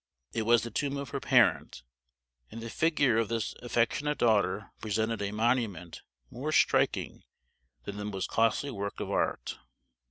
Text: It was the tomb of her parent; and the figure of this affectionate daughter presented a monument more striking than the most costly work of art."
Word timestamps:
It 0.33 0.47
was 0.47 0.63
the 0.63 0.71
tomb 0.71 0.97
of 0.97 1.09
her 1.11 1.19
parent; 1.19 1.83
and 2.49 2.59
the 2.59 2.71
figure 2.71 3.19
of 3.19 3.29
this 3.29 3.53
affectionate 3.61 4.17
daughter 4.17 4.71
presented 4.81 5.21
a 5.21 5.31
monument 5.31 6.01
more 6.31 6.51
striking 6.51 7.21
than 7.83 7.97
the 7.97 8.05
most 8.05 8.27
costly 8.27 8.71
work 8.71 8.99
of 8.99 9.11
art." 9.11 9.59